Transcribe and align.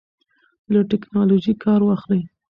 له 0.71 0.79
ټیکنالوژۍ 0.89 1.53
کار 1.63 1.81
واخلئ. 1.83 2.21